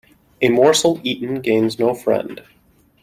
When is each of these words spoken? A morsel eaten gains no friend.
A 0.41 0.49
morsel 0.49 0.99
eaten 1.03 1.41
gains 1.41 1.77
no 1.77 1.93
friend. 1.93 2.41